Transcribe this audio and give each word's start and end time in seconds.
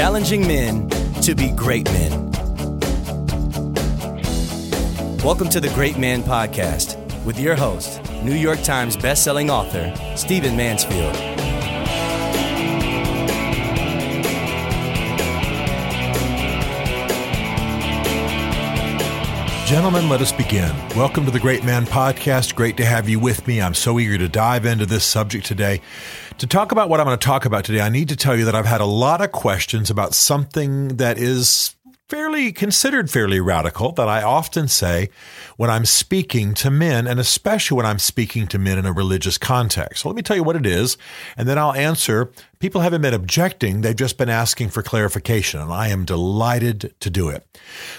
challenging 0.00 0.48
men 0.48 0.88
to 1.20 1.34
be 1.34 1.50
great 1.50 1.84
men. 1.92 2.30
Welcome 5.22 5.50
to 5.50 5.60
the 5.60 5.70
Great 5.74 5.98
Man 5.98 6.22
Podcast 6.22 6.96
with 7.26 7.38
your 7.38 7.54
host, 7.54 8.00
New 8.22 8.34
York 8.34 8.62
Times 8.62 8.96
bestselling 8.96 9.50
author, 9.50 9.92
Stephen 10.16 10.56
Mansfield. 10.56 11.14
Gentlemen, 19.70 20.08
let 20.08 20.20
us 20.20 20.32
begin. 20.32 20.74
Welcome 20.96 21.24
to 21.26 21.30
the 21.30 21.38
Great 21.38 21.62
Man 21.62 21.86
Podcast. 21.86 22.56
Great 22.56 22.76
to 22.78 22.84
have 22.84 23.08
you 23.08 23.20
with 23.20 23.46
me. 23.46 23.62
I'm 23.62 23.72
so 23.72 24.00
eager 24.00 24.18
to 24.18 24.28
dive 24.28 24.66
into 24.66 24.84
this 24.84 25.04
subject 25.04 25.46
today. 25.46 25.80
To 26.38 26.48
talk 26.48 26.72
about 26.72 26.88
what 26.88 26.98
I'm 26.98 27.06
going 27.06 27.16
to 27.16 27.24
talk 27.24 27.44
about 27.44 27.64
today, 27.64 27.80
I 27.80 27.88
need 27.88 28.08
to 28.08 28.16
tell 28.16 28.36
you 28.36 28.46
that 28.46 28.56
I've 28.56 28.66
had 28.66 28.80
a 28.80 28.84
lot 28.84 29.20
of 29.20 29.30
questions 29.30 29.88
about 29.88 30.12
something 30.12 30.96
that 30.96 31.18
is 31.18 31.76
fairly 32.10 32.50
considered 32.50 33.08
fairly 33.08 33.38
radical 33.38 33.92
that 33.92 34.08
I 34.08 34.20
often 34.20 34.66
say 34.66 35.10
when 35.56 35.70
I'm 35.70 35.84
speaking 35.84 36.54
to 36.54 36.68
men, 36.68 37.06
and 37.06 37.20
especially 37.20 37.76
when 37.76 37.86
I'm 37.86 38.00
speaking 38.00 38.48
to 38.48 38.58
men 38.58 38.78
in 38.78 38.84
a 38.84 38.92
religious 38.92 39.38
context. 39.38 40.02
So 40.02 40.08
let 40.08 40.16
me 40.16 40.22
tell 40.22 40.36
you 40.36 40.42
what 40.42 40.56
it 40.56 40.66
is, 40.66 40.98
and 41.36 41.48
then 41.48 41.56
I'll 41.56 41.72
answer. 41.72 42.32
People 42.58 42.80
haven't 42.80 43.00
been 43.00 43.14
objecting, 43.14 43.80
they've 43.80 43.94
just 43.94 44.18
been 44.18 44.28
asking 44.28 44.70
for 44.70 44.82
clarification, 44.82 45.60
and 45.60 45.72
I 45.72 45.88
am 45.88 46.04
delighted 46.04 46.92
to 46.98 47.10
do 47.10 47.28
it. 47.28 47.46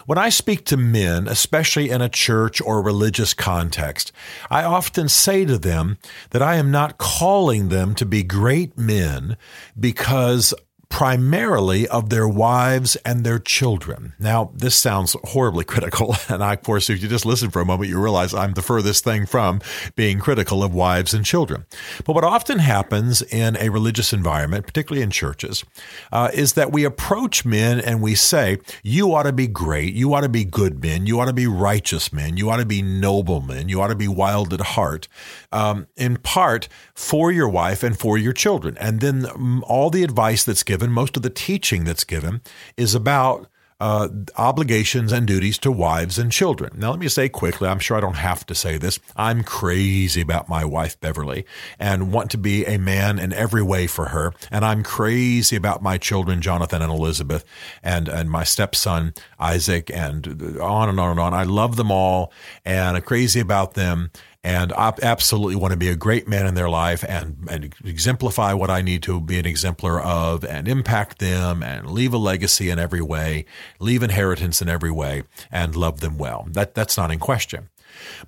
When 0.05 0.17
I 0.17 0.29
speak 0.29 0.65
to 0.65 0.77
men, 0.77 1.27
especially 1.29 1.89
in 1.89 2.01
a 2.01 2.09
church 2.09 2.61
or 2.61 2.81
religious 2.81 3.33
context, 3.33 4.11
I 4.49 4.63
often 4.63 5.07
say 5.07 5.45
to 5.45 5.57
them 5.57 5.97
that 6.31 6.41
I 6.41 6.55
am 6.55 6.69
not 6.69 6.97
calling 6.97 7.69
them 7.69 7.95
to 7.95 8.05
be 8.05 8.23
great 8.23 8.77
men 8.77 9.37
because 9.79 10.53
primarily 10.91 11.87
of 11.87 12.09
their 12.09 12.27
wives 12.27 12.97
and 12.97 13.23
their 13.23 13.39
children. 13.39 14.13
Now, 14.19 14.51
this 14.53 14.75
sounds 14.75 15.15
horribly 15.23 15.63
critical. 15.71 16.15
And 16.29 16.43
I, 16.43 16.53
of 16.53 16.63
course, 16.63 16.89
if 16.89 17.01
you 17.01 17.07
just 17.07 17.25
listen 17.25 17.49
for 17.49 17.61
a 17.61 17.65
moment, 17.65 17.89
you 17.89 17.99
realize 17.99 18.33
I'm 18.33 18.53
the 18.53 18.61
furthest 18.61 19.03
thing 19.03 19.25
from 19.25 19.61
being 19.95 20.19
critical 20.19 20.63
of 20.63 20.75
wives 20.75 21.13
and 21.13 21.25
children. 21.25 21.65
But 22.05 22.13
what 22.13 22.25
often 22.25 22.59
happens 22.59 23.21
in 23.21 23.57
a 23.57 23.69
religious 23.69 24.11
environment, 24.11 24.67
particularly 24.67 25.01
in 25.01 25.11
churches, 25.11 25.63
uh, 26.11 26.29
is 26.33 26.53
that 26.53 26.71
we 26.71 26.83
approach 26.83 27.45
men 27.45 27.79
and 27.79 28.01
we 28.01 28.13
say, 28.13 28.59
You 28.83 29.15
ought 29.15 29.23
to 29.23 29.33
be 29.33 29.47
great. 29.47 29.93
You 29.93 30.13
ought 30.13 30.21
to 30.21 30.29
be 30.29 30.43
good 30.43 30.83
men. 30.83 31.07
You 31.07 31.21
ought 31.21 31.25
to 31.25 31.33
be 31.33 31.47
righteous 31.47 32.11
men. 32.11 32.35
You 32.35 32.49
ought 32.49 32.57
to 32.57 32.65
be 32.65 32.81
noble 32.81 33.39
men. 33.39 33.69
You 33.69 33.81
ought 33.81 33.87
to 33.87 33.95
be 33.95 34.09
wild 34.09 34.53
at 34.53 34.59
heart, 34.59 35.07
um, 35.53 35.87
in 35.95 36.17
part 36.17 36.67
for 36.93 37.31
your 37.31 37.47
wife 37.47 37.81
and 37.81 37.97
for 37.97 38.17
your 38.17 38.33
children. 38.33 38.77
And 38.77 38.99
then 38.99 39.25
um, 39.25 39.63
all 39.67 39.89
the 39.89 40.03
advice 40.03 40.43
that's 40.43 40.63
given 40.63 40.80
given, 40.81 40.93
most 40.93 41.15
of 41.15 41.23
the 41.23 41.29
teaching 41.29 41.83
that's 41.83 42.03
given 42.03 42.41
is 42.75 42.95
about 42.95 43.47
uh, 43.79 44.07
obligations 44.37 45.11
and 45.11 45.25
duties 45.25 45.57
to 45.57 45.71
wives 45.71 46.19
and 46.19 46.31
children. 46.31 46.71
Now, 46.75 46.91
let 46.91 46.99
me 46.99 47.07
say 47.07 47.29
quickly, 47.29 47.67
I'm 47.67 47.79
sure 47.79 47.97
I 47.97 47.99
don't 47.99 48.17
have 48.17 48.45
to 48.45 48.53
say 48.53 48.77
this. 48.77 48.99
I'm 49.15 49.43
crazy 49.43 50.21
about 50.21 50.47
my 50.47 50.63
wife, 50.63 50.99
Beverly, 50.99 51.45
and 51.79 52.11
want 52.13 52.29
to 52.31 52.37
be 52.37 52.63
a 52.65 52.77
man 52.77 53.17
in 53.17 53.33
every 53.33 53.63
way 53.63 53.87
for 53.87 54.09
her. 54.09 54.33
And 54.51 54.63
I'm 54.63 54.83
crazy 54.83 55.55
about 55.55 55.81
my 55.81 55.97
children, 55.97 56.41
Jonathan 56.41 56.83
and 56.83 56.91
Elizabeth, 56.91 57.43
and, 57.81 58.07
and 58.07 58.29
my 58.29 58.43
stepson, 58.43 59.15
Isaac, 59.39 59.89
and 59.91 60.27
on 60.59 60.89
and 60.89 60.99
on 60.99 61.11
and 61.11 61.19
on. 61.19 61.33
I 61.33 61.43
love 61.43 61.75
them 61.75 61.91
all 61.91 62.31
and 62.63 62.97
I'm 62.97 63.03
crazy 63.03 63.39
about 63.39 63.73
them 63.73 64.11
and 64.43 64.73
I 64.73 64.93
absolutely 65.03 65.55
want 65.55 65.71
to 65.71 65.77
be 65.77 65.89
a 65.89 65.95
great 65.95 66.27
man 66.27 66.47
in 66.47 66.55
their 66.55 66.69
life 66.69 67.05
and, 67.07 67.47
and 67.49 67.75
exemplify 67.85 68.53
what 68.53 68.71
I 68.71 68.81
need 68.81 69.03
to 69.03 69.21
be 69.21 69.37
an 69.37 69.45
exemplar 69.45 70.01
of 70.01 70.43
and 70.43 70.67
impact 70.67 71.19
them 71.19 71.61
and 71.61 71.91
leave 71.91 72.13
a 72.13 72.17
legacy 72.17 72.69
in 72.69 72.79
every 72.79 73.01
way, 73.01 73.45
leave 73.79 74.01
inheritance 74.01 74.61
in 74.61 74.67
every 74.67 74.91
way, 74.91 75.23
and 75.51 75.75
love 75.75 75.99
them 75.99 76.17
well. 76.17 76.47
That, 76.51 76.73
that's 76.73 76.97
not 76.97 77.11
in 77.11 77.19
question. 77.19 77.69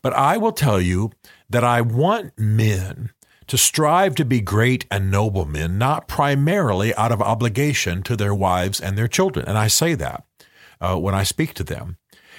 But 0.03 0.13
I 0.13 0.38
will 0.38 0.51
tell 0.51 0.79
you 0.79 1.12
that 1.50 1.63
I 1.63 1.81
want 1.81 2.38
men 2.38 3.12
to 3.47 3.57
strive 3.57 4.16
to 4.16 4.25
be 4.25 4.40
great 4.40 4.85
and 4.91 5.09
noble 5.09 5.45
men, 5.45 5.78
not 5.78 6.07
primarily 6.07 6.94
out 6.95 7.12
of 7.12 7.22
obligation 7.22 8.03
to 8.03 8.16
their 8.16 8.35
wives 8.35 8.80
and 8.80 8.97
their 8.97 9.07
children. 9.07 9.47
And 9.47 9.57
I 9.57 9.68
say 9.68 9.95
that 9.95 10.24
uh, 10.80 10.97
when 10.97 11.16
I 11.16 11.24
speak 11.24 11.53
to 11.56 11.63
them. 11.63 11.97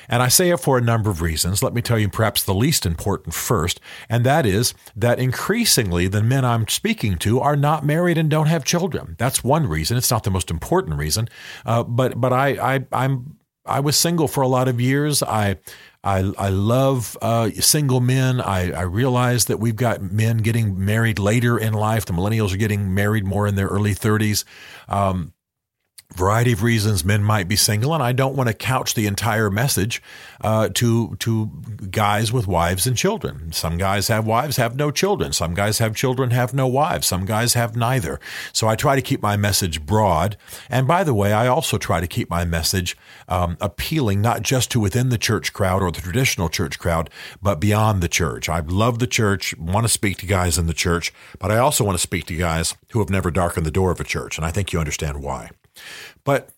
And 0.08 0.22
I 0.22 0.28
say 0.28 0.50
it 0.50 0.58
for 0.58 0.78
a 0.78 0.82
number 0.82 1.10
of 1.10 1.22
reasons. 1.22 1.62
Let 1.62 1.74
me 1.74 1.82
tell 1.82 1.98
you 1.98 2.08
perhaps 2.08 2.42
the 2.42 2.54
least 2.54 2.86
important 2.86 3.34
first, 3.34 3.80
and 4.08 4.24
that 4.24 4.46
is 4.46 4.74
that 4.96 5.18
increasingly 5.18 6.08
the 6.08 6.22
men 6.22 6.44
I'm 6.44 6.68
speaking 6.68 7.16
to 7.18 7.40
are 7.40 7.56
not 7.56 7.84
married 7.84 8.18
and 8.18 8.30
don't 8.30 8.46
have 8.46 8.64
children. 8.64 9.16
That's 9.18 9.44
one 9.44 9.66
reason. 9.66 9.96
It's 9.96 10.10
not 10.10 10.24
the 10.24 10.30
most 10.30 10.50
important 10.50 10.98
reason, 10.98 11.28
uh, 11.64 11.82
but 11.84 12.20
but 12.20 12.32
I, 12.32 12.74
I 12.74 12.86
I'm 12.92 13.36
I 13.66 13.80
was 13.80 13.96
single 13.96 14.28
for 14.28 14.42
a 14.42 14.48
lot 14.48 14.68
of 14.68 14.80
years. 14.80 15.22
I 15.22 15.56
I, 16.04 16.32
I 16.36 16.50
love 16.50 17.16
uh, 17.22 17.50
single 17.50 18.00
men. 18.00 18.40
I, 18.40 18.72
I 18.72 18.82
realize 18.82 19.46
that 19.46 19.58
we've 19.58 19.74
got 19.74 20.02
men 20.02 20.38
getting 20.38 20.84
married 20.84 21.18
later 21.18 21.56
in 21.56 21.72
life. 21.72 22.04
The 22.04 22.12
millennials 22.12 22.52
are 22.52 22.58
getting 22.58 22.92
married 22.92 23.24
more 23.24 23.46
in 23.46 23.54
their 23.54 23.68
early 23.68 23.94
30s. 23.94 24.44
Um, 24.86 25.32
variety 26.14 26.52
of 26.52 26.62
reasons 26.62 27.04
men 27.04 27.22
might 27.22 27.48
be 27.48 27.56
single, 27.56 27.92
and 27.92 28.02
I 28.02 28.12
don't 28.12 28.36
want 28.36 28.48
to 28.48 28.54
couch 28.54 28.94
the 28.94 29.06
entire 29.06 29.50
message 29.50 30.02
uh, 30.40 30.68
to 30.74 31.16
to 31.16 31.50
guys 31.90 32.32
with 32.32 32.46
wives 32.46 32.86
and 32.86 32.96
children. 32.96 33.52
Some 33.52 33.76
guys 33.76 34.08
have 34.08 34.26
wives, 34.26 34.56
have 34.56 34.76
no 34.76 34.90
children. 34.90 35.32
Some 35.32 35.54
guys 35.54 35.78
have 35.78 35.94
children, 35.94 36.30
have 36.30 36.54
no 36.54 36.66
wives. 36.66 37.06
Some 37.06 37.24
guys 37.24 37.54
have 37.54 37.76
neither. 37.76 38.20
So 38.52 38.68
I 38.68 38.76
try 38.76 38.96
to 38.96 39.02
keep 39.02 39.22
my 39.22 39.36
message 39.36 39.84
broad. 39.84 40.36
And 40.70 40.86
by 40.86 41.04
the 41.04 41.14
way, 41.14 41.32
I 41.32 41.46
also 41.46 41.78
try 41.78 42.00
to 42.00 42.06
keep 42.06 42.30
my 42.30 42.44
message 42.44 42.96
um, 43.28 43.56
appealing 43.60 44.20
not 44.20 44.42
just 44.42 44.70
to 44.72 44.80
within 44.80 45.08
the 45.08 45.18
church 45.18 45.52
crowd 45.52 45.82
or 45.82 45.90
the 45.90 46.00
traditional 46.00 46.48
church 46.48 46.78
crowd, 46.78 47.10
but 47.42 47.60
beyond 47.60 48.02
the 48.02 48.08
church. 48.08 48.48
I 48.48 48.60
love 48.60 48.98
the 48.98 49.06
church, 49.06 49.56
want 49.56 49.84
to 49.84 49.88
speak 49.88 50.18
to 50.18 50.26
guys 50.26 50.58
in 50.58 50.66
the 50.66 50.74
church, 50.74 51.12
but 51.38 51.50
I 51.50 51.58
also 51.58 51.84
want 51.84 51.96
to 51.96 52.02
speak 52.02 52.26
to 52.26 52.36
guys 52.36 52.74
who 52.90 52.98
have 53.00 53.10
never 53.10 53.30
darkened 53.30 53.66
the 53.66 53.70
door 53.70 53.90
of 53.90 54.00
a 54.00 54.04
church, 54.04 54.36
and 54.36 54.46
I 54.46 54.50
think 54.50 54.72
you 54.72 54.78
understand 54.78 55.22
why. 55.22 55.50
But 56.24 56.50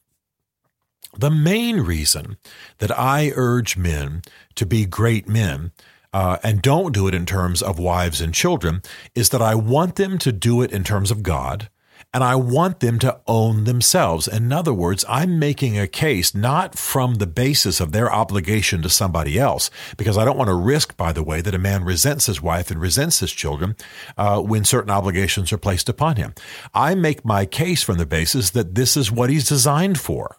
the 1.17 1.31
main 1.31 1.81
reason 1.81 2.37
that 2.79 2.97
I 2.97 3.33
urge 3.35 3.77
men 3.77 4.23
to 4.55 4.67
be 4.67 4.85
great 4.85 5.29
men 5.29 5.73
uh, 6.13 6.39
and 6.43 6.63
don't 6.63 6.93
do 6.93 7.09
it 7.09 7.15
in 7.15 7.27
terms 7.27 7.63
of 7.63 7.79
wives 7.79 8.21
and 8.21 8.33
children 8.35 8.83
is 9.15 9.31
that 9.31 9.43
I 9.43 9.55
want 9.55 9.97
them 9.97 10.19
to 10.19 10.33
do 10.33 10.63
it 10.63 10.73
in 10.73 10.85
terms 10.85 11.11
of 11.11 11.23
God 11.23 11.69
and 12.15 12.25
I 12.25 12.37
want 12.37 12.81
them 12.81 12.99
to 13.01 13.21
own 13.27 13.65
themselves. 13.65 14.27
In 14.27 14.53
other 14.53 14.73
words, 14.73 15.05
I'm 15.09 15.39
making 15.39 15.79
a 15.79 15.87
case 15.87 16.35
not 16.35 16.79
from 16.79 17.15
the 17.15 17.27
basis 17.27 17.81
of 17.81 17.93
their 17.93 18.13
obligation 18.13 18.83
to 18.83 18.89
somebody 18.89 19.39
else, 19.39 19.71
because 19.97 20.17
I 20.17 20.25
don't 20.25 20.39
want 20.39 20.49
to 20.49 20.55
risk, 20.55 20.97
by 20.97 21.13
the 21.13 21.23
way, 21.23 21.41
that 21.41 21.55
a 21.55 21.59
man 21.59 21.85
resents 21.85 22.27
his 22.27 22.41
wife 22.41 22.71
and 22.71 22.81
resents 22.81 23.21
his 23.21 23.33
children 23.33 23.77
uh, 24.17 24.41
when 24.41 24.65
certain 24.65 24.91
obligations 24.91 25.53
are 25.53 25.59
placed 25.59 25.89
upon 25.89 26.17
him. 26.17 26.35
I 26.73 26.95
make 26.95 27.25
my 27.25 27.45
case 27.45 27.83
from 27.83 27.99
the 27.99 28.07
basis 28.07 28.51
that 28.51 28.75
this 28.75 28.97
is 28.97 29.13
what 29.13 29.31
he's 29.31 29.49
designed 29.49 30.01
for. 30.01 30.39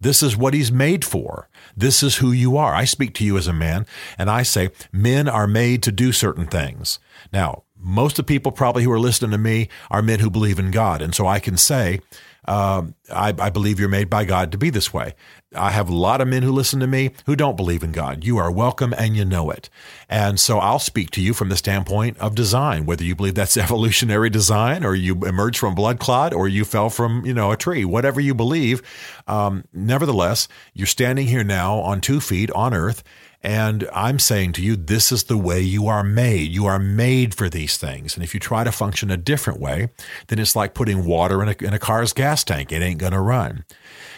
This 0.00 0.22
is 0.22 0.36
what 0.36 0.52
he's 0.52 0.72
made 0.72 1.04
for. 1.04 1.48
This 1.76 2.02
is 2.02 2.16
who 2.16 2.30
you 2.32 2.56
are. 2.56 2.74
I 2.74 2.84
speak 2.84 3.14
to 3.14 3.24
you 3.24 3.38
as 3.38 3.46
a 3.46 3.54
man 3.54 3.86
and 4.18 4.28
I 4.28 4.42
say 4.42 4.70
men 4.92 5.28
are 5.28 5.46
made 5.46 5.82
to 5.84 5.92
do 5.92 6.12
certain 6.12 6.46
things. 6.46 6.98
Now, 7.32 7.62
most 7.84 8.18
of 8.18 8.26
the 8.26 8.32
people 8.32 8.50
probably 8.50 8.82
who 8.82 8.90
are 8.90 8.98
listening 8.98 9.30
to 9.30 9.38
me 9.38 9.68
are 9.90 10.02
men 10.02 10.20
who 10.20 10.30
believe 10.30 10.58
in 10.58 10.70
God. 10.70 11.02
And 11.02 11.14
so 11.14 11.26
I 11.26 11.38
can 11.38 11.56
say, 11.56 12.00
uh, 12.46 12.82
I, 13.10 13.34
I, 13.38 13.48
believe 13.48 13.80
you're 13.80 13.88
made 13.88 14.10
by 14.10 14.26
God 14.26 14.52
to 14.52 14.58
be 14.58 14.68
this 14.68 14.92
way. 14.92 15.14
I 15.54 15.70
have 15.70 15.88
a 15.88 15.94
lot 15.94 16.20
of 16.20 16.28
men 16.28 16.42
who 16.42 16.52
listen 16.52 16.78
to 16.80 16.86
me 16.86 17.12
who 17.24 17.36
don't 17.36 17.56
believe 17.56 17.82
in 17.82 17.90
God. 17.92 18.22
You 18.22 18.36
are 18.36 18.50
welcome 18.50 18.92
and 18.98 19.16
you 19.16 19.24
know 19.24 19.50
it. 19.50 19.70
And 20.10 20.38
so 20.38 20.58
I'll 20.58 20.78
speak 20.78 21.10
to 21.12 21.22
you 21.22 21.32
from 21.32 21.48
the 21.48 21.56
standpoint 21.56 22.18
of 22.18 22.34
design, 22.34 22.84
whether 22.84 23.04
you 23.04 23.14
believe 23.14 23.34
that's 23.34 23.56
evolutionary 23.56 24.28
design 24.28 24.84
or 24.84 24.94
you 24.94 25.14
emerged 25.24 25.58
from 25.58 25.74
blood 25.74 25.98
clot 25.98 26.34
or 26.34 26.46
you 26.46 26.66
fell 26.66 26.90
from, 26.90 27.24
you 27.24 27.32
know, 27.32 27.50
a 27.50 27.56
tree, 27.56 27.84
whatever 27.84 28.20
you 28.20 28.34
believe. 28.34 28.82
Um, 29.26 29.64
nevertheless, 29.72 30.46
you're 30.74 30.86
standing 30.86 31.26
here 31.26 31.44
now 31.44 31.78
on 31.78 32.02
two 32.02 32.20
feet 32.20 32.50
on 32.50 32.74
earth 32.74 33.02
and 33.44 33.86
I'm 33.92 34.18
saying 34.18 34.54
to 34.54 34.62
you, 34.62 34.74
this 34.74 35.12
is 35.12 35.24
the 35.24 35.36
way 35.36 35.60
you 35.60 35.86
are 35.86 36.02
made. 36.02 36.50
You 36.50 36.64
are 36.64 36.78
made 36.78 37.34
for 37.34 37.50
these 37.50 37.76
things. 37.76 38.14
And 38.16 38.24
if 38.24 38.32
you 38.32 38.40
try 38.40 38.64
to 38.64 38.72
function 38.72 39.10
a 39.10 39.18
different 39.18 39.60
way, 39.60 39.90
then 40.28 40.38
it's 40.38 40.56
like 40.56 40.72
putting 40.72 41.04
water 41.04 41.42
in 41.42 41.50
a, 41.50 41.56
in 41.60 41.74
a 41.74 41.78
car's 41.78 42.14
gas 42.14 42.42
tank. 42.42 42.72
It 42.72 42.80
ain't 42.80 42.98
going 42.98 43.12
to 43.12 43.20
run. 43.20 43.66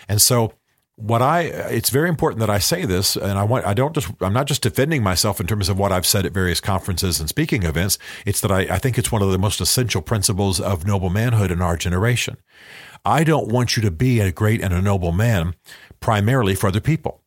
And 0.08 0.22
so, 0.22 0.52
what 0.98 1.20
I 1.20 1.42
it's 1.42 1.90
very 1.90 2.08
important 2.08 2.40
that 2.40 2.48
I 2.48 2.58
say 2.58 2.86
this 2.86 3.16
and 3.16 3.38
I 3.38 3.44
want 3.44 3.66
I 3.66 3.74
don't 3.74 3.94
just 3.94 4.08
I'm 4.22 4.32
not 4.32 4.46
just 4.46 4.62
defending 4.62 5.02
myself 5.02 5.38
in 5.40 5.46
terms 5.46 5.68
of 5.68 5.78
what 5.78 5.92
I've 5.92 6.06
said 6.06 6.24
at 6.24 6.32
various 6.32 6.58
conferences 6.58 7.20
and 7.20 7.28
speaking 7.28 7.64
events 7.64 7.98
it's 8.24 8.40
that 8.40 8.50
I, 8.50 8.60
I 8.60 8.78
think 8.78 8.96
it's 8.96 9.12
one 9.12 9.20
of 9.20 9.30
the 9.30 9.38
most 9.38 9.60
essential 9.60 10.00
principles 10.00 10.58
of 10.58 10.86
noble 10.86 11.10
manhood 11.10 11.50
in 11.50 11.60
our 11.60 11.76
generation. 11.76 12.38
I 13.04 13.24
don't 13.24 13.48
want 13.48 13.76
you 13.76 13.82
to 13.82 13.90
be 13.90 14.20
a 14.20 14.32
great 14.32 14.62
and 14.62 14.72
a 14.72 14.80
noble 14.80 15.12
man 15.12 15.54
primarily 16.00 16.54
for 16.54 16.68
other 16.68 16.80
people. 16.80 17.20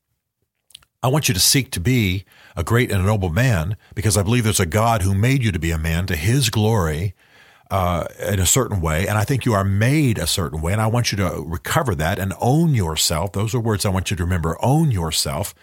I 1.01 1.07
want 1.07 1.27
you 1.29 1.33
to 1.33 1.39
seek 1.39 1.71
to 1.71 1.79
be 1.79 2.25
a 2.57 2.63
great 2.63 2.91
and 2.91 3.01
a 3.01 3.05
noble 3.05 3.29
man 3.29 3.77
because 3.95 4.17
I 4.17 4.23
believe 4.23 4.43
there's 4.43 4.59
a 4.59 4.65
God 4.65 5.01
who 5.01 5.15
made 5.15 5.43
you 5.43 5.51
to 5.51 5.59
be 5.59 5.71
a 5.71 5.77
man 5.77 6.05
to 6.07 6.15
his 6.15 6.49
glory 6.49 7.15
uh, 7.71 8.05
in 8.27 8.39
a 8.39 8.45
certain 8.45 8.81
way, 8.81 9.07
and 9.07 9.17
I 9.17 9.23
think 9.23 9.45
you 9.45 9.53
are 9.53 9.63
made 9.63 10.17
a 10.17 10.25
certain 10.25 10.59
way, 10.59 10.73
and 10.73 10.81
I 10.81 10.87
want 10.87 11.11
you 11.11 11.17
to 11.19 11.43
recover 11.45 11.93
that 11.95 12.17
and 12.17 12.33
own 12.41 12.73
yourself. 12.73 13.31
Those 13.31 13.53
are 13.53 13.59
words 13.59 13.85
I 13.85 13.89
want 13.89 14.09
you 14.09 14.17
to 14.17 14.23
remember. 14.23 14.57
Own 14.59 14.89
yourself 14.89 15.53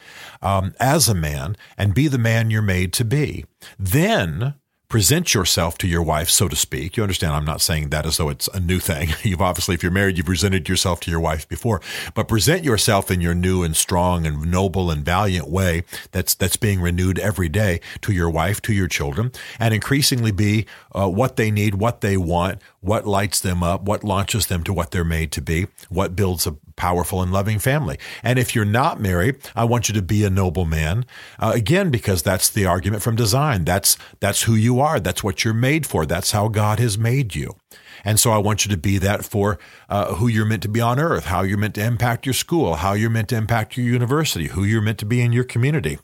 um, 0.41 0.73
as 0.79 1.09
a 1.09 1.15
man 1.15 1.57
and 1.77 1.95
be 1.95 2.07
the 2.07 2.19
man 2.19 2.51
you're 2.51 2.63
made 2.63 2.93
to 2.95 3.05
be. 3.05 3.45
Then 3.79 4.55
present 4.89 5.35
yourself 5.35 5.77
to 5.79 5.89
your 5.89 6.03
wife, 6.03 6.31
so 6.31 6.49
to 6.49 6.55
speak. 6.55 6.97
You 6.97 7.03
understand, 7.03 7.35
I'm 7.35 7.45
not 7.45 7.61
saying 7.61 7.91
that 7.91 8.07
as 8.07 8.19
though 8.19 8.29
it's 8.29 8.49
a 8.49 8.61
new 8.61 8.79
thing. 8.79 9.11
You've 9.23 9.43
obviously, 9.43 9.75
if 9.75 9.83
you're 9.83 9.93
married, 9.93 10.17
you've 10.17 10.27
presented 10.27 10.69
yourself 10.69 11.01
to 11.01 11.11
your 11.11 11.21
wife 11.21 11.49
before, 11.49 11.81
but 12.15 12.29
present 12.29 12.65
yourself 12.65 13.11
in 13.11 13.21
your 13.21 13.35
new 13.35 13.63
and 13.63 13.75
strong 13.75 14.27
and 14.27 14.51
noble 14.51 14.91
and 14.91 15.05
valiant 15.05 15.49
way 15.49 15.83
that's, 16.13 16.35
that's 16.35 16.57
being 16.57 16.81
renewed 16.81 17.19
every 17.19 17.49
day 17.49 17.81
to 18.03 18.13
your 18.13 18.31
wife, 18.31 18.63
to 18.63 18.73
your 18.73 18.89
children, 18.89 19.33
and 19.59 19.75
increasingly 19.75 20.31
be 20.31 20.67
uh, 20.93 21.09
what 21.09 21.37
they 21.37 21.51
need, 21.51 21.75
what 21.75 22.01
they 22.01 22.17
want, 22.17 22.61
what 22.87 23.07
lights 23.07 23.41
them 23.41 23.63
up, 23.63 23.83
what 23.83 24.05
launches 24.05 24.47
them 24.47 24.63
to 24.65 24.73
what 24.73 24.91
they're 24.91 25.05
made 25.05 25.33
to 25.33 25.43
be, 25.43 25.67
what 25.89 26.15
builds 26.15 26.47
a 26.47 26.57
powerful 26.77 27.21
and 27.21 27.33
loving 27.33 27.59
family. 27.59 27.99
And 28.23 28.39
if 28.39 28.55
you're 28.55 28.65
not 28.65 29.01
married, 29.01 29.37
I 29.57 29.65
want 29.65 29.89
you 29.89 29.95
to 29.95 30.03
be 30.03 30.25
a 30.25 30.31
noble 30.31 30.65
man. 30.65 31.05
Uh, 31.39 31.53
again, 31.55 31.91
because 31.91 32.23
that's 32.23 32.49
the 32.49 32.67
argument 32.67 33.03
from 33.03 33.17
design. 33.17 33.65
That's 33.65 33.99
that's 34.21 34.43
who 34.43 34.55
you 34.55 34.81
are. 34.81 35.01
That's 35.01 35.25
what 35.25 35.45
you're 35.45 35.55
made 35.55 35.87
for. 35.87 36.07
That's 36.07 36.31
how 36.31 36.49
God 36.49 36.79
has 36.79 36.97
made 36.97 37.35
you. 37.35 37.57
And 38.05 38.21
so 38.21 38.31
I 38.31 38.39
want 38.39 38.65
you 38.65 38.71
to 38.71 38.77
be 38.77 38.99
that 38.99 39.25
for 39.25 39.59
uh, 39.89 40.15
who 40.15 40.29
you're 40.29 40.47
meant 40.47 40.63
to 40.63 40.69
be 40.69 40.81
on 40.81 41.01
earth, 41.01 41.25
how 41.25 41.43
you're 41.43 41.59
meant 41.59 41.75
to 41.75 41.85
impact 41.85 42.25
your 42.25 42.35
school, 42.35 42.75
how 42.75 42.93
you're 42.93 43.11
meant 43.11 43.31
to 43.31 43.37
impact 43.37 43.77
your 43.77 43.87
university, 43.87 44.49
who 44.49 44.63
you're 44.63 44.83
meant 44.83 44.99
to 44.99 45.07
be 45.07 45.21
in 45.21 45.33
your 45.33 45.45
community 45.45 45.99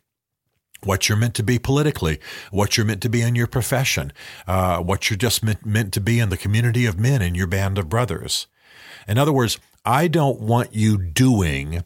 what 0.84 1.08
you're 1.08 1.18
meant 1.18 1.34
to 1.34 1.42
be 1.42 1.58
politically, 1.58 2.18
what 2.50 2.76
you're 2.76 2.86
meant 2.86 3.02
to 3.02 3.08
be 3.08 3.22
in 3.22 3.34
your 3.34 3.46
profession, 3.46 4.12
uh, 4.46 4.80
what 4.80 5.10
you're 5.10 5.16
just 5.16 5.42
meant, 5.42 5.64
meant 5.64 5.92
to 5.94 6.00
be 6.00 6.18
in 6.18 6.28
the 6.28 6.36
community 6.36 6.86
of 6.86 6.98
men 6.98 7.22
in 7.22 7.34
your 7.34 7.46
band 7.46 7.78
of 7.78 7.88
brothers. 7.88 8.46
In 9.06 9.18
other 9.18 9.32
words, 9.32 9.58
I 9.84 10.08
don't 10.08 10.40
want 10.40 10.74
you 10.74 10.96
doing 10.96 11.84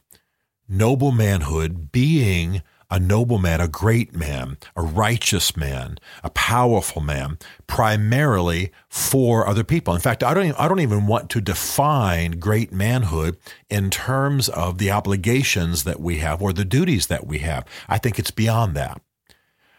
noble 0.68 1.12
manhood, 1.12 1.92
being 1.92 2.62
a 2.90 2.98
noble 2.98 3.38
man, 3.38 3.60
a 3.60 3.68
great 3.68 4.14
man, 4.14 4.58
a 4.76 4.82
righteous 4.82 5.56
man, 5.56 5.98
a 6.22 6.30
powerful 6.30 7.02
man, 7.02 7.38
primarily 7.66 8.72
for 8.88 9.46
other 9.46 9.64
people. 9.64 9.94
In 9.94 10.00
fact, 10.00 10.22
I 10.22 10.34
don't 10.34 10.44
even, 10.44 10.56
I 10.56 10.68
don't 10.68 10.80
even 10.80 11.06
want 11.06 11.30
to 11.30 11.40
define 11.40 12.32
great 12.32 12.72
manhood 12.72 13.36
in 13.68 13.90
terms 13.90 14.48
of 14.48 14.78
the 14.78 14.90
obligations 14.90 15.84
that 15.84 16.00
we 16.00 16.18
have 16.18 16.40
or 16.40 16.52
the 16.52 16.64
duties 16.64 17.06
that 17.08 17.26
we 17.26 17.38
have. 17.38 17.64
I 17.88 17.98
think 17.98 18.18
it's 18.18 18.30
beyond 18.30 18.74
that 18.76 19.00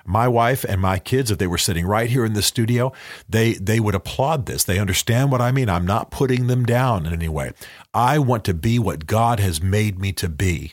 my 0.08 0.28
wife 0.28 0.64
and 0.64 0.82
my 0.82 0.98
kids, 0.98 1.30
if 1.30 1.38
they 1.38 1.48
were 1.48 1.58
sitting 1.58 1.86
right 1.86 2.10
here 2.10 2.26
in 2.26 2.34
the 2.34 2.42
studio, 2.42 2.94
they 3.28 3.54
they 3.54 3.80
would 3.80 3.94
applaud 3.94 4.46
this. 4.46 4.64
They 4.64 4.80
understand 4.80 5.32
what 5.32 5.42
I 5.42 5.52
mean. 5.52 5.70
I'm 5.70 5.86
not 5.86 6.12
putting 6.12 6.48
them 6.48 6.66
down 6.66 7.06
in 7.06 7.14
any 7.14 7.28
way. 7.28 7.52
I 7.94 8.18
want 8.18 8.46
to 8.46 8.54
be 8.54 8.80
what 8.80 9.06
God 9.06 9.40
has 9.40 9.62
made 9.62 10.00
me 10.00 10.14
to 10.14 10.30
be. 10.30 10.72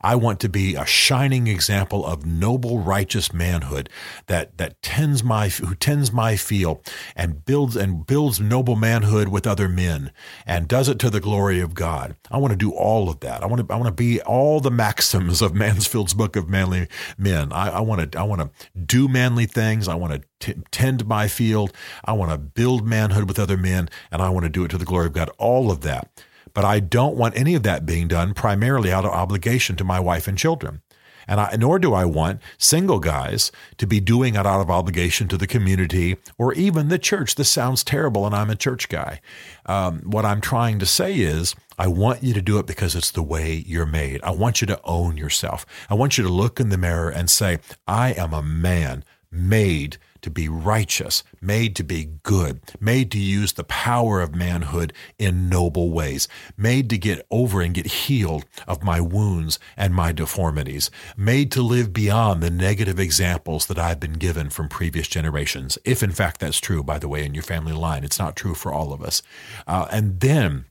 I 0.00 0.14
want 0.16 0.40
to 0.40 0.48
be 0.48 0.74
a 0.74 0.86
shining 0.86 1.46
example 1.46 2.04
of 2.06 2.26
noble, 2.26 2.78
righteous 2.78 3.32
manhood 3.32 3.88
that 4.26 4.58
that 4.58 4.80
tends 4.82 5.22
my 5.22 5.48
who 5.48 5.74
tends 5.74 6.12
my 6.12 6.36
field 6.36 6.88
and 7.14 7.44
builds 7.44 7.76
and 7.76 8.06
builds 8.06 8.40
noble 8.40 8.76
manhood 8.76 9.28
with 9.28 9.46
other 9.46 9.68
men 9.68 10.12
and 10.46 10.68
does 10.68 10.88
it 10.88 10.98
to 11.00 11.10
the 11.10 11.20
glory 11.20 11.60
of 11.60 11.74
God. 11.74 12.16
I 12.30 12.38
want 12.38 12.52
to 12.52 12.56
do 12.56 12.72
all 12.72 13.08
of 13.08 13.20
that. 13.20 13.42
I 13.42 13.46
want 13.46 13.66
to 13.66 13.74
I 13.74 13.76
want 13.76 13.88
to 13.88 13.92
be 14.02 14.20
all 14.22 14.60
the 14.60 14.70
maxims 14.70 15.42
of 15.42 15.54
Mansfield's 15.66 16.14
Book 16.14 16.36
of 16.36 16.48
Manly 16.48 16.88
Men. 17.18 17.52
I, 17.52 17.70
I 17.70 17.80
want 17.80 18.12
to 18.12 18.18
I 18.18 18.22
want 18.22 18.40
to 18.42 18.50
do 18.78 19.08
manly 19.08 19.46
things. 19.46 19.88
I 19.88 19.94
want 19.94 20.12
to 20.14 20.22
T- 20.38 20.54
tend 20.70 21.06
my 21.06 21.28
field. 21.28 21.72
I 22.04 22.12
want 22.12 22.30
to 22.30 22.36
build 22.38 22.86
manhood 22.86 23.26
with 23.26 23.38
other 23.38 23.56
men, 23.56 23.88
and 24.12 24.20
I 24.20 24.28
want 24.28 24.44
to 24.44 24.50
do 24.50 24.64
it 24.64 24.70
to 24.72 24.78
the 24.78 24.84
glory 24.84 25.06
of 25.06 25.14
God. 25.14 25.30
All 25.38 25.70
of 25.70 25.80
that. 25.80 26.10
But 26.56 26.64
I 26.64 26.80
don't 26.80 27.16
want 27.16 27.36
any 27.36 27.54
of 27.54 27.64
that 27.64 27.84
being 27.84 28.08
done 28.08 28.32
primarily 28.32 28.90
out 28.90 29.04
of 29.04 29.10
obligation 29.10 29.76
to 29.76 29.84
my 29.84 30.00
wife 30.00 30.26
and 30.26 30.38
children. 30.38 30.80
And 31.28 31.38
I, 31.38 31.54
nor 31.58 31.78
do 31.78 31.92
I 31.92 32.06
want 32.06 32.40
single 32.56 32.98
guys 32.98 33.52
to 33.76 33.86
be 33.86 34.00
doing 34.00 34.36
it 34.36 34.46
out 34.46 34.62
of 34.62 34.70
obligation 34.70 35.28
to 35.28 35.36
the 35.36 35.46
community 35.46 36.16
or 36.38 36.54
even 36.54 36.88
the 36.88 36.98
church. 36.98 37.34
This 37.34 37.50
sounds 37.50 37.84
terrible, 37.84 38.24
and 38.24 38.34
I'm 38.34 38.48
a 38.48 38.56
church 38.56 38.88
guy. 38.88 39.20
Um, 39.66 40.00
what 40.06 40.24
I'm 40.24 40.40
trying 40.40 40.78
to 40.78 40.86
say 40.86 41.16
is, 41.16 41.54
I 41.78 41.88
want 41.88 42.22
you 42.22 42.32
to 42.32 42.40
do 42.40 42.58
it 42.58 42.66
because 42.66 42.94
it's 42.94 43.10
the 43.10 43.22
way 43.22 43.62
you're 43.66 43.84
made. 43.84 44.22
I 44.22 44.30
want 44.30 44.62
you 44.62 44.66
to 44.68 44.80
own 44.84 45.18
yourself. 45.18 45.66
I 45.90 45.94
want 45.94 46.16
you 46.16 46.24
to 46.24 46.30
look 46.30 46.58
in 46.58 46.70
the 46.70 46.78
mirror 46.78 47.10
and 47.10 47.28
say, 47.28 47.58
I 47.86 48.14
am 48.14 48.32
a 48.32 48.42
man 48.42 49.04
made 49.30 49.98
to 50.26 50.30
be 50.30 50.48
righteous, 50.48 51.22
made 51.40 51.76
to 51.76 51.84
be 51.84 52.10
good, 52.24 52.60
made 52.80 53.12
to 53.12 53.18
use 53.18 53.52
the 53.52 53.62
power 53.62 54.20
of 54.20 54.34
manhood 54.34 54.92
in 55.20 55.48
noble 55.48 55.92
ways, 55.92 56.26
made 56.56 56.90
to 56.90 56.98
get 56.98 57.24
over 57.30 57.60
and 57.60 57.74
get 57.74 57.86
healed 57.86 58.44
of 58.66 58.82
my 58.82 59.00
wounds 59.00 59.60
and 59.76 59.94
my 59.94 60.10
deformities, 60.10 60.90
made 61.16 61.52
to 61.52 61.62
live 61.62 61.92
beyond 61.92 62.42
the 62.42 62.50
negative 62.50 62.98
examples 62.98 63.66
that 63.66 63.78
I've 63.78 64.00
been 64.00 64.14
given 64.14 64.50
from 64.50 64.68
previous 64.68 65.06
generations. 65.06 65.78
If 65.84 66.02
in 66.02 66.10
fact 66.10 66.40
that's 66.40 66.58
true, 66.58 66.82
by 66.82 66.98
the 66.98 67.08
way, 67.08 67.24
in 67.24 67.32
your 67.32 67.44
family 67.44 67.72
line, 67.72 68.02
it's 68.02 68.18
not 68.18 68.34
true 68.34 68.54
for 68.56 68.72
all 68.72 68.92
of 68.92 69.02
us. 69.02 69.22
Uh, 69.68 69.86
and 69.92 70.18
then 70.18 70.64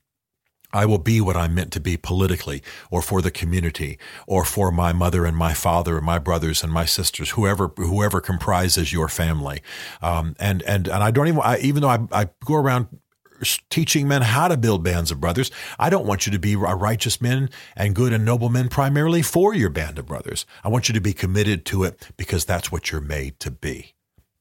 I 0.76 0.86
will 0.86 0.98
be 0.98 1.22
what 1.22 1.38
I'm 1.38 1.56
meant 1.56 1.72
to 1.74 1.80
be 1.80 1.96
politically 1.96 2.62
or 2.92 3.02
for 3.02 3.22
the 3.22 3.32
community 3.32 3.98
or 4.28 4.44
for 4.44 4.72
my 4.72 4.92
mother 4.92 5.26
and 5.26 5.38
my 5.38 5.54
father 5.54 5.96
and 5.96 6.06
my 6.06 6.20
brothers 6.20 6.64
and 6.64 6.72
my 6.72 6.86
sisters, 6.86 7.32
whoever, 7.32 7.70
whoever 7.78 8.20
comprises 8.20 8.92
your 8.92 9.08
family. 9.08 9.62
Um, 10.02 10.36
and, 10.38 10.62
and, 10.64 10.90
and 10.90 11.02
I 11.02 11.12
don't 11.12 11.30
even, 11.30 11.40
I, 11.42 11.60
even 11.60 11.82
though 11.82 11.90
I, 11.90 12.00
I 12.12 12.30
go 12.44 12.56
around 12.56 12.88
teaching 13.70 14.08
men 14.08 14.22
how 14.22 14.48
to 14.48 14.58
build 14.58 14.84
bands 14.84 15.12
of 15.12 15.20
brothers. 15.20 15.52
I 15.80 15.90
don't 15.90 16.06
want 16.06 16.26
you 16.26 16.32
to 16.32 16.40
be 16.40 16.56
righteous 16.56 17.22
men 17.22 17.50
and 17.76 17.96
good 17.96 18.14
and 18.14 18.26
noble 18.26 18.50
men 18.50 18.70
primarily 18.70 19.22
for 19.22 19.54
your 19.54 19.70
band 19.70 20.00
of 20.00 20.06
brothers. 20.06 20.46
I 20.64 20.70
want 20.70 20.88
you 20.90 20.94
to 20.94 21.02
be 21.02 21.14
committed 21.14 21.66
to 21.68 21.84
it 21.84 22.10
because 22.18 22.46
that's 22.46 22.72
what 22.72 22.92
you're 22.92 23.02
made 23.02 23.40
to 23.42 23.52
be. 23.52 23.95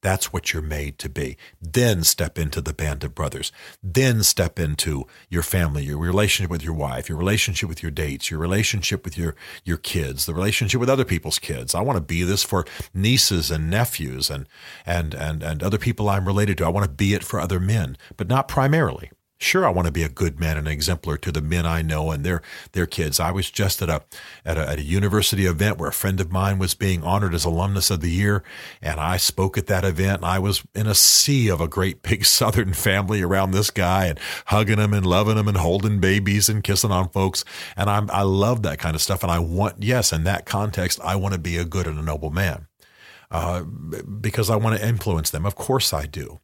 That's 0.05 0.35
what 0.35 0.53
you're 0.53 0.61
made 0.61 0.99
to 0.99 1.09
be. 1.09 1.39
Then 1.62 2.05
step 2.05 2.39
into 2.39 2.61
the 2.61 2.75
band 2.75 3.05
of 3.05 3.15
brothers. 3.15 3.51
Then 3.83 4.23
step 4.23 4.59
into 4.59 5.06
your 5.31 5.43
family, 5.43 5.85
your 5.85 5.97
relationship 5.97 6.51
with 6.51 6.62
your 6.62 6.75
wife, 6.75 7.09
your 7.09 7.17
relationship 7.17 7.71
with 7.71 7.83
your 7.83 7.91
dates, 7.91 8.31
your 8.31 8.39
relationship 8.39 9.03
with 9.03 9.17
your, 9.17 9.35
your 9.65 9.79
kids, 9.79 10.27
the 10.27 10.35
relationship 10.35 10.79
with 10.79 10.91
other 10.91 11.06
people's 11.06 11.39
kids. 11.39 11.75
I 11.75 11.81
want 11.81 11.97
to 11.97 12.03
be 12.03 12.23
this 12.23 12.43
for 12.43 12.67
nieces 12.93 13.51
and 13.51 13.71
nephews 13.71 14.29
and, 14.29 14.47
and, 14.85 15.15
and, 15.15 15.43
and 15.43 15.62
other 15.62 15.79
people 15.79 16.11
I'm 16.11 16.27
related 16.27 16.59
to. 16.59 16.67
I 16.67 16.69
want 16.69 16.85
to 16.85 16.93
be 16.93 17.15
it 17.15 17.25
for 17.25 17.41
other 17.41 17.59
men, 17.59 17.97
but 18.19 18.29
not 18.29 18.47
primarily. 18.47 19.11
Sure, 19.41 19.67
I 19.67 19.71
want 19.71 19.87
to 19.87 19.93
be 19.93 20.05
a 20.05 20.09
good 20.09 20.39
man 20.39 20.57
and 20.57 20.69
an 20.69 20.73
exemplar 20.73 21.17
to 21.19 21.32
the 21.32 21.43
men 21.43 21.67
I 21.67 21.82
know 21.82 22.13
and 22.13 22.25
their 22.25 22.41
their 22.73 22.87
kids. 22.87 23.19
I 23.19 23.32
was 23.32 23.51
just 23.51 23.82
at 23.82 23.89
a, 23.89 24.03
at 24.44 24.56
a 24.56 24.70
at 24.70 24.79
a 24.79 24.82
university 24.82 25.44
event 25.44 25.77
where 25.77 25.89
a 25.89 25.93
friend 25.93 26.20
of 26.20 26.31
mine 26.31 26.58
was 26.58 26.75
being 26.75 27.03
honored 27.03 27.35
as 27.35 27.44
alumnus 27.44 27.91
of 27.91 28.01
the 28.01 28.11
year, 28.11 28.44
and 28.81 29.01
I 29.01 29.17
spoke 29.17 29.58
at 29.58 29.67
that 29.67 29.85
event. 29.85 30.19
And 30.19 30.25
I 30.25 30.39
was 30.39 30.63
in 30.75 30.87
a 30.87 30.94
sea 30.94 31.49
of 31.49 31.61
a 31.61 31.67
great 31.67 32.01
big 32.01 32.25
Southern 32.35 32.75
family 32.75 33.23
around 33.23 33.51
this 33.51 33.70
guy 33.70 34.06
and 34.06 34.20
hugging 34.47 34.79
him 34.79 34.94
and 34.94 35.05
loving 35.05 35.37
him 35.37 35.49
and 35.49 35.56
holding 35.56 35.99
babies 35.99 36.49
and 36.49 36.63
kissing 36.63 36.93
on 36.93 37.08
folks. 37.08 37.44
And 37.77 37.91
I'm 37.91 38.08
I 38.13 38.23
love 38.23 38.63
that 38.63 38.79
kind 38.79 38.94
of 38.94 39.03
stuff. 39.03 39.25
And 39.25 39.32
I 39.32 39.41
want 39.41 39.82
yes, 39.82 40.13
in 40.13 40.23
that 40.25 40.47
context, 40.47 41.01
I 41.03 41.17
want 41.17 41.35
to 41.35 41.41
be 41.41 41.56
a 41.56 41.65
good 41.65 41.89
and 41.89 41.99
a 41.99 42.03
noble 42.03 42.31
man, 42.31 42.69
uh, 43.32 43.65
because 43.65 44.49
I 44.49 44.56
want 44.56 44.79
to 44.79 44.87
influence 44.87 45.31
them. 45.31 45.44
Of 45.44 45.56
course, 45.56 45.93
I 45.93 46.06
do, 46.06 46.41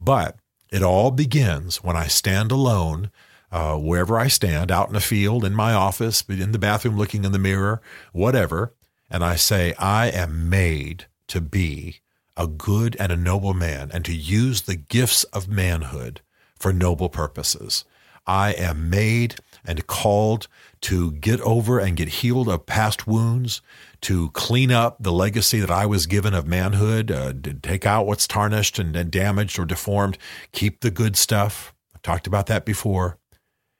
but 0.00 0.36
it 0.70 0.82
all 0.82 1.10
begins 1.10 1.82
when 1.82 1.96
I 1.96 2.06
stand 2.06 2.52
alone, 2.52 3.10
uh, 3.50 3.76
wherever 3.76 4.18
I 4.18 4.28
stand, 4.28 4.70
out 4.70 4.88
in 4.88 4.96
a 4.96 5.00
field, 5.00 5.44
in 5.44 5.54
my 5.54 5.72
office, 5.72 6.22
in 6.28 6.52
the 6.52 6.58
bathroom, 6.58 6.96
looking 6.96 7.24
in 7.24 7.32
the 7.32 7.38
mirror, 7.38 7.80
whatever, 8.12 8.74
and 9.10 9.24
I 9.24 9.36
say, 9.36 9.74
I 9.78 10.06
am 10.08 10.48
made 10.48 11.06
to 11.28 11.40
be 11.40 12.00
a 12.36 12.46
good 12.46 12.96
and 12.98 13.10
a 13.10 13.16
noble 13.16 13.54
man 13.54 13.90
and 13.92 14.04
to 14.04 14.14
use 14.14 14.62
the 14.62 14.76
gifts 14.76 15.24
of 15.24 15.48
manhood 15.48 16.20
for 16.56 16.72
noble 16.72 17.08
purposes. 17.08 17.84
I 18.26 18.52
am 18.52 18.88
made 18.88 19.36
and 19.64 19.86
called 19.86 20.48
to 20.82 21.12
get 21.12 21.40
over 21.42 21.78
and 21.78 21.96
get 21.96 22.08
healed 22.08 22.48
of 22.48 22.66
past 22.66 23.06
wounds, 23.06 23.60
to 24.02 24.30
clean 24.30 24.70
up 24.70 24.96
the 25.00 25.12
legacy 25.12 25.60
that 25.60 25.70
I 25.70 25.86
was 25.86 26.06
given 26.06 26.34
of 26.34 26.46
manhood, 26.46 27.10
uh, 27.10 27.32
to 27.42 27.54
take 27.54 27.84
out 27.84 28.06
what's 28.06 28.26
tarnished 28.26 28.78
and, 28.78 28.96
and 28.96 29.10
damaged 29.10 29.58
or 29.58 29.66
deformed, 29.66 30.16
keep 30.52 30.80
the 30.80 30.90
good 30.90 31.16
stuff. 31.16 31.74
I've 31.94 32.02
talked 32.02 32.26
about 32.26 32.46
that 32.46 32.64
before, 32.64 33.18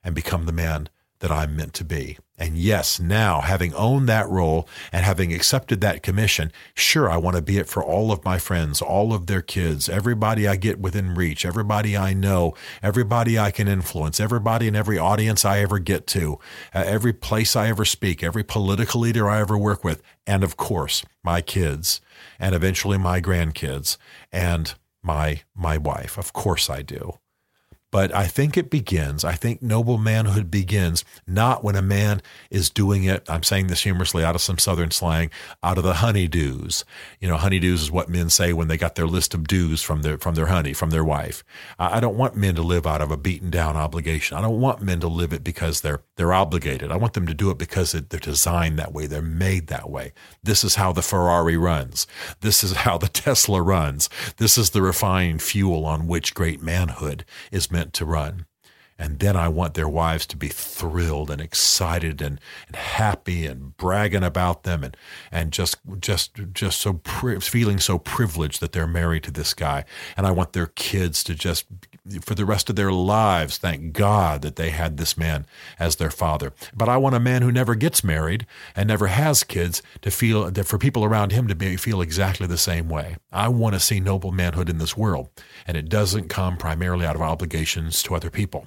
and 0.02 0.14
become 0.14 0.46
the 0.46 0.52
man 0.52 0.88
that 1.20 1.30
I'm 1.30 1.56
meant 1.56 1.74
to 1.74 1.84
be. 1.84 2.18
And 2.40 2.56
yes, 2.56 2.98
now 2.98 3.42
having 3.42 3.74
owned 3.74 4.08
that 4.08 4.26
role 4.30 4.66
and 4.92 5.04
having 5.04 5.30
accepted 5.30 5.82
that 5.82 6.02
commission, 6.02 6.50
sure, 6.74 7.10
I 7.10 7.18
want 7.18 7.36
to 7.36 7.42
be 7.42 7.58
it 7.58 7.68
for 7.68 7.84
all 7.84 8.10
of 8.10 8.24
my 8.24 8.38
friends, 8.38 8.80
all 8.80 9.12
of 9.12 9.26
their 9.26 9.42
kids, 9.42 9.90
everybody 9.90 10.48
I 10.48 10.56
get 10.56 10.80
within 10.80 11.14
reach, 11.14 11.44
everybody 11.44 11.98
I 11.98 12.14
know, 12.14 12.54
everybody 12.82 13.38
I 13.38 13.50
can 13.50 13.68
influence, 13.68 14.18
everybody 14.18 14.66
in 14.68 14.74
every 14.74 14.98
audience 14.98 15.44
I 15.44 15.58
ever 15.58 15.78
get 15.78 16.06
to, 16.08 16.38
uh, 16.74 16.82
every 16.86 17.12
place 17.12 17.54
I 17.54 17.68
ever 17.68 17.84
speak, 17.84 18.22
every 18.22 18.42
political 18.42 19.02
leader 19.02 19.28
I 19.28 19.40
ever 19.40 19.58
work 19.58 19.84
with, 19.84 20.02
and 20.26 20.42
of 20.42 20.56
course, 20.56 21.04
my 21.22 21.42
kids, 21.42 22.00
and 22.38 22.54
eventually 22.54 22.96
my 22.96 23.20
grandkids, 23.20 23.98
and 24.32 24.74
my 25.02 25.42
my 25.54 25.76
wife. 25.76 26.16
Of 26.16 26.32
course 26.32 26.70
I 26.70 26.80
do. 26.80 27.19
But 27.90 28.14
I 28.14 28.26
think 28.26 28.56
it 28.56 28.70
begins, 28.70 29.24
I 29.24 29.34
think 29.34 29.62
noble 29.62 29.98
manhood 29.98 30.50
begins 30.50 31.04
not 31.26 31.64
when 31.64 31.74
a 31.74 31.82
man 31.82 32.22
is 32.50 32.70
doing 32.70 33.04
it, 33.04 33.24
I'm 33.28 33.42
saying 33.42 33.66
this 33.66 33.82
humorously 33.82 34.24
out 34.24 34.34
of 34.34 34.40
some 34.40 34.58
southern 34.58 34.90
slang, 34.90 35.30
out 35.62 35.78
of 35.78 35.84
the 35.84 35.94
honeydews. 35.94 36.84
You 37.18 37.28
know, 37.28 37.36
honeydews 37.36 37.74
is 37.74 37.90
what 37.90 38.08
men 38.08 38.30
say 38.30 38.52
when 38.52 38.68
they 38.68 38.76
got 38.76 38.94
their 38.94 39.06
list 39.06 39.34
of 39.34 39.48
dues 39.48 39.82
from 39.82 40.02
their 40.02 40.18
from 40.18 40.34
their 40.34 40.46
honey, 40.46 40.72
from 40.72 40.90
their 40.90 41.04
wife. 41.04 41.42
I 41.78 41.98
don't 41.98 42.16
want 42.16 42.36
men 42.36 42.54
to 42.56 42.62
live 42.62 42.86
out 42.86 43.00
of 43.00 43.10
a 43.10 43.16
beaten 43.16 43.50
down 43.50 43.76
obligation. 43.76 44.36
I 44.36 44.42
don't 44.42 44.60
want 44.60 44.82
men 44.82 45.00
to 45.00 45.08
live 45.08 45.32
it 45.32 45.42
because 45.42 45.80
they're 45.80 46.02
they're 46.16 46.32
obligated. 46.32 46.92
I 46.92 46.96
want 46.96 47.14
them 47.14 47.26
to 47.26 47.34
do 47.34 47.50
it 47.50 47.58
because 47.58 47.92
they're 47.92 48.20
designed 48.20 48.78
that 48.78 48.92
way. 48.92 49.06
They're 49.06 49.22
made 49.22 49.66
that 49.68 49.90
way. 49.90 50.12
This 50.42 50.62
is 50.64 50.76
how 50.76 50.92
the 50.92 51.02
Ferrari 51.02 51.56
runs. 51.56 52.06
This 52.40 52.62
is 52.62 52.72
how 52.86 52.98
the 52.98 53.08
Tesla 53.08 53.62
runs. 53.62 54.08
This 54.36 54.56
is 54.56 54.70
the 54.70 54.82
refined 54.82 55.42
fuel 55.42 55.86
on 55.86 56.06
which 56.06 56.34
great 56.34 56.62
manhood 56.62 57.24
is 57.50 57.70
meant 57.70 57.79
meant 57.80 57.94
to 57.94 58.04
run. 58.04 58.44
And 59.00 59.18
then 59.18 59.34
I 59.34 59.48
want 59.48 59.72
their 59.72 59.88
wives 59.88 60.26
to 60.26 60.36
be 60.36 60.48
thrilled 60.48 61.30
and 61.30 61.40
excited 61.40 62.20
and, 62.20 62.38
and 62.66 62.76
happy 62.76 63.46
and 63.46 63.74
bragging 63.78 64.22
about 64.22 64.64
them 64.64 64.84
and, 64.84 64.94
and 65.32 65.52
just, 65.52 65.78
just, 66.00 66.38
just 66.52 66.82
so 66.82 66.92
pri- 66.92 67.40
feeling 67.40 67.80
so 67.80 67.98
privileged 67.98 68.60
that 68.60 68.72
they're 68.72 68.86
married 68.86 69.22
to 69.22 69.30
this 69.30 69.54
guy. 69.54 69.86
And 70.18 70.26
I 70.26 70.32
want 70.32 70.52
their 70.52 70.66
kids 70.66 71.24
to 71.24 71.34
just, 71.34 71.64
for 72.20 72.34
the 72.34 72.44
rest 72.44 72.68
of 72.68 72.76
their 72.76 72.92
lives, 72.92 73.56
thank 73.56 73.94
God 73.94 74.42
that 74.42 74.56
they 74.56 74.68
had 74.68 74.98
this 74.98 75.16
man 75.16 75.46
as 75.78 75.96
their 75.96 76.10
father. 76.10 76.52
But 76.74 76.90
I 76.90 76.98
want 76.98 77.14
a 77.14 77.20
man 77.20 77.40
who 77.40 77.50
never 77.50 77.74
gets 77.74 78.04
married 78.04 78.44
and 78.76 78.86
never 78.86 79.06
has 79.06 79.44
kids 79.44 79.82
to 80.02 80.10
feel, 80.10 80.50
that 80.50 80.66
for 80.66 80.76
people 80.76 81.06
around 81.06 81.32
him 81.32 81.48
to 81.48 81.54
be, 81.54 81.78
feel 81.78 82.02
exactly 82.02 82.46
the 82.46 82.58
same 82.58 82.90
way. 82.90 83.16
I 83.32 83.48
want 83.48 83.74
to 83.74 83.80
see 83.80 83.98
noble 83.98 84.30
manhood 84.30 84.68
in 84.68 84.76
this 84.76 84.94
world. 84.94 85.30
And 85.66 85.78
it 85.78 85.88
doesn't 85.88 86.28
come 86.28 86.58
primarily 86.58 87.06
out 87.06 87.16
of 87.16 87.22
obligations 87.22 88.02
to 88.02 88.14
other 88.14 88.28
people. 88.28 88.66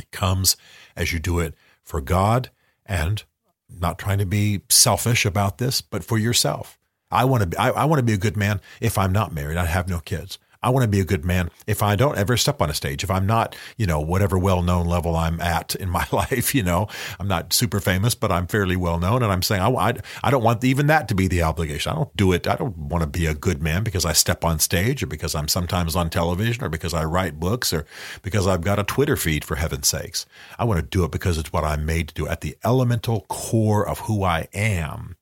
It 0.00 0.10
comes 0.10 0.56
as 0.96 1.12
you 1.12 1.18
do 1.18 1.38
it 1.38 1.54
for 1.82 2.00
God 2.00 2.50
and 2.84 3.22
not 3.68 3.98
trying 3.98 4.18
to 4.18 4.26
be 4.26 4.62
selfish 4.68 5.26
about 5.26 5.58
this, 5.58 5.80
but 5.80 6.04
for 6.04 6.18
yourself. 6.18 6.78
I 7.10 7.24
want 7.24 7.42
to 7.42 7.46
be, 7.46 7.56
I, 7.56 7.70
I 7.70 7.84
want 7.84 7.98
to 7.98 8.04
be 8.04 8.12
a 8.12 8.18
good 8.18 8.36
man 8.36 8.60
if 8.80 8.98
I'm 8.98 9.12
not 9.12 9.32
married. 9.32 9.56
I 9.56 9.66
have 9.66 9.88
no 9.88 10.00
kids. 10.00 10.38
I 10.62 10.70
want 10.70 10.84
to 10.84 10.88
be 10.88 11.00
a 11.00 11.04
good 11.04 11.24
man 11.24 11.50
if 11.66 11.82
I 11.82 11.96
don't 11.96 12.18
ever 12.18 12.36
step 12.36 12.60
on 12.60 12.70
a 12.70 12.74
stage, 12.74 13.04
if 13.04 13.10
I'm 13.10 13.26
not, 13.26 13.56
you 13.76 13.86
know, 13.86 14.00
whatever 14.00 14.38
well 14.38 14.62
known 14.62 14.86
level 14.86 15.16
I'm 15.16 15.40
at 15.40 15.74
in 15.74 15.88
my 15.90 16.06
life, 16.12 16.54
you 16.54 16.62
know, 16.62 16.88
I'm 17.18 17.28
not 17.28 17.52
super 17.52 17.80
famous, 17.80 18.14
but 18.14 18.32
I'm 18.32 18.46
fairly 18.46 18.76
well 18.76 18.98
known. 18.98 19.22
And 19.22 19.32
I'm 19.32 19.42
saying, 19.42 19.62
I, 19.62 19.68
I, 19.68 19.94
I 20.24 20.30
don't 20.30 20.42
want 20.42 20.64
even 20.64 20.86
that 20.88 21.08
to 21.08 21.14
be 21.14 21.28
the 21.28 21.42
obligation. 21.42 21.92
I 21.92 21.96
don't 21.96 22.16
do 22.16 22.32
it. 22.32 22.46
I 22.46 22.56
don't 22.56 22.76
want 22.76 23.02
to 23.02 23.08
be 23.08 23.26
a 23.26 23.34
good 23.34 23.62
man 23.62 23.84
because 23.84 24.04
I 24.04 24.12
step 24.12 24.44
on 24.44 24.58
stage 24.58 25.02
or 25.02 25.06
because 25.06 25.34
I'm 25.34 25.48
sometimes 25.48 25.96
on 25.96 26.10
television 26.10 26.64
or 26.64 26.68
because 26.68 26.94
I 26.94 27.04
write 27.04 27.38
books 27.38 27.72
or 27.72 27.86
because 28.22 28.46
I've 28.46 28.62
got 28.62 28.78
a 28.78 28.84
Twitter 28.84 29.16
feed 29.16 29.44
for 29.44 29.56
heaven's 29.56 29.88
sakes. 29.88 30.26
I 30.58 30.64
want 30.64 30.80
to 30.80 30.86
do 30.86 31.04
it 31.04 31.12
because 31.12 31.38
it's 31.38 31.52
what 31.52 31.64
I'm 31.64 31.86
made 31.86 32.08
to 32.08 32.14
do. 32.14 32.28
At 32.28 32.40
the 32.40 32.56
elemental 32.64 33.22
core 33.28 33.86
of 33.86 34.00
who 34.00 34.24
I 34.24 34.48
am, 34.52 35.16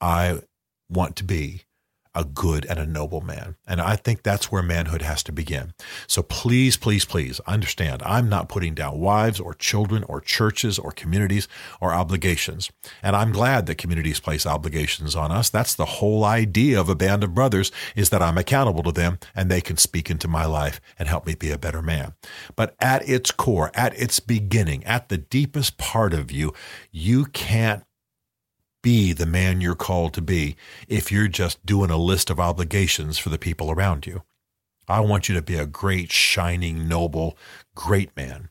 I 0.00 0.40
want 0.88 1.16
to 1.16 1.24
be 1.24 1.62
a 2.14 2.24
good 2.24 2.64
and 2.66 2.78
a 2.78 2.86
noble 2.86 3.20
man. 3.20 3.56
And 3.66 3.80
I 3.80 3.96
think 3.96 4.22
that's 4.22 4.50
where 4.50 4.62
manhood 4.62 5.02
has 5.02 5.22
to 5.24 5.32
begin. 5.32 5.74
So 6.06 6.22
please, 6.22 6.76
please, 6.76 7.04
please 7.04 7.40
understand 7.40 8.02
I'm 8.04 8.28
not 8.28 8.48
putting 8.48 8.74
down 8.74 9.00
wives 9.00 9.40
or 9.40 9.54
children 9.54 10.04
or 10.04 10.20
churches 10.20 10.78
or 10.78 10.92
communities 10.92 11.48
or 11.80 11.92
obligations. 11.92 12.70
And 13.02 13.16
I'm 13.16 13.32
glad 13.32 13.66
that 13.66 13.78
communities 13.78 14.20
place 14.20 14.46
obligations 14.46 15.16
on 15.16 15.32
us. 15.32 15.50
That's 15.50 15.74
the 15.74 15.84
whole 15.84 16.24
idea 16.24 16.80
of 16.80 16.88
a 16.88 16.94
band 16.94 17.24
of 17.24 17.34
brothers 17.34 17.72
is 17.96 18.10
that 18.10 18.22
I'm 18.22 18.38
accountable 18.38 18.82
to 18.84 18.92
them 18.92 19.18
and 19.34 19.50
they 19.50 19.60
can 19.60 19.76
speak 19.76 20.10
into 20.10 20.28
my 20.28 20.46
life 20.46 20.80
and 20.98 21.08
help 21.08 21.26
me 21.26 21.34
be 21.34 21.50
a 21.50 21.58
better 21.58 21.82
man. 21.82 22.14
But 22.56 22.76
at 22.80 23.08
its 23.08 23.30
core, 23.30 23.70
at 23.74 23.98
its 23.98 24.20
beginning, 24.20 24.84
at 24.84 25.08
the 25.08 25.18
deepest 25.18 25.78
part 25.78 26.14
of 26.14 26.30
you, 26.30 26.52
you 26.90 27.24
can't 27.26 27.84
be 28.84 29.14
the 29.14 29.26
man 29.26 29.62
you're 29.62 29.74
called 29.74 30.12
to 30.12 30.20
be 30.20 30.56
if 30.88 31.10
you're 31.10 31.26
just 31.26 31.64
doing 31.64 31.90
a 31.90 31.96
list 31.96 32.28
of 32.28 32.38
obligations 32.38 33.16
for 33.16 33.30
the 33.30 33.38
people 33.38 33.70
around 33.70 34.06
you. 34.06 34.22
I 34.86 35.00
want 35.00 35.26
you 35.26 35.34
to 35.36 35.42
be 35.42 35.56
a 35.56 35.64
great, 35.64 36.12
shining, 36.12 36.86
noble, 36.86 37.38
great 37.74 38.14
man. 38.14 38.50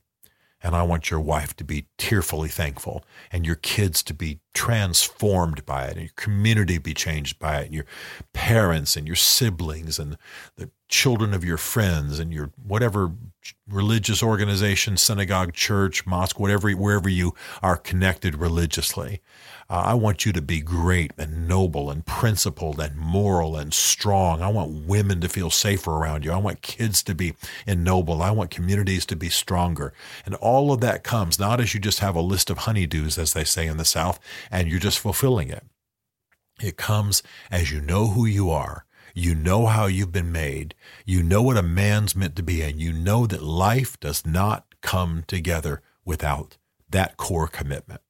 And 0.64 0.76
I 0.76 0.82
want 0.82 1.12
your 1.12 1.20
wife 1.20 1.56
to 1.58 1.64
be 1.64 1.86
tearfully 2.00 2.50
thankful 2.50 3.06
and 3.32 3.46
your 3.46 3.58
kids 3.58 4.02
to 4.04 4.14
be 4.14 4.40
transformed 4.56 5.66
by 5.68 5.86
it 5.86 5.92
and 5.92 6.02
your 6.02 6.14
community 6.16 6.80
be 6.80 6.96
changed 6.96 7.38
by 7.38 7.60
it 7.60 7.66
and 7.66 7.76
your 7.76 7.86
parents 8.34 8.96
and 8.96 9.06
your 9.06 9.18
siblings 9.18 10.00
and 10.00 10.18
the 10.56 10.72
children 10.90 11.34
of 11.36 11.44
your 11.44 11.58
friends 11.58 12.18
and 12.18 12.34
your 12.34 12.52
whatever 12.56 13.12
religious 13.68 14.22
organization, 14.22 14.98
synagogue, 14.98 15.54
church, 15.54 16.06
mosque, 16.06 16.40
whatever, 16.40 16.72
wherever 16.72 17.10
you 17.10 17.34
are 17.62 17.78
connected 17.78 18.36
religiously. 18.36 19.22
Uh, 19.70 19.84
I 19.86 19.94
want 19.94 20.26
you 20.26 20.34
to 20.34 20.42
be 20.42 20.62
great 20.62 21.14
and 21.18 21.48
noble 21.48 21.90
and 21.90 22.06
principled 22.06 22.80
and 22.80 22.96
moral 22.98 23.56
and 23.56 23.74
strong. 23.74 24.42
I 24.42 24.50
want 24.50 24.86
women 24.86 25.22
to 25.22 25.30
feel 25.30 25.50
safer 25.50 25.92
around 25.92 26.26
you. 26.26 26.32
I 26.32 26.38
want 26.38 26.62
kids 26.62 27.02
to 27.04 27.16
be 27.16 27.36
ennobled. 27.66 28.22
I 28.22 28.32
want 28.32 28.52
communities 28.52 29.06
to 29.08 29.16
be 29.16 29.30
stronger. 29.30 29.94
And 30.26 30.36
all 30.36 30.72
of 30.72 30.82
that 30.82 31.04
comes 31.04 31.40
not 31.40 31.60
as 31.60 31.74
you 31.74 31.80
just 31.80 32.00
have 32.00 32.16
a 32.16 32.22
list 32.22 32.50
of 32.50 32.60
honeydews, 32.60 33.18
as 33.18 33.34
they 33.34 33.44
say 33.44 33.68
in 33.68 33.78
the 33.78 33.86
South, 33.86 34.20
and 34.52 34.68
you're 34.68 34.80
just 34.80 35.00
fulfilling 35.00 35.50
it. 35.50 35.64
It 36.62 36.78
comes 36.78 37.24
as 37.50 37.72
you 37.72 37.82
know 37.82 38.08
who 38.08 38.26
you 38.26 38.50
are. 38.50 38.86
You 39.14 39.36
know 39.36 39.68
how 39.68 39.86
you've 39.86 40.12
been 40.12 40.32
made. 40.32 40.74
You 41.06 41.22
know 41.22 41.44
what 41.44 41.58
a 41.58 41.62
man's 41.62 42.16
meant 42.16 42.36
to 42.38 42.44
be, 42.44 42.62
and 42.62 42.82
you 42.82 42.92
know 42.92 43.28
that 43.28 43.44
life 43.44 44.00
does 44.00 44.26
not 44.26 44.66
come 44.82 45.24
together 45.28 45.82
without 46.04 46.58
that 46.90 47.18
core 47.18 47.48
commitment. 47.48 48.02